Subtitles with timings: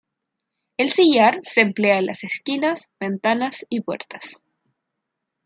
[0.77, 4.41] El sillar se emplea en las esquinas, ventanas y puertas.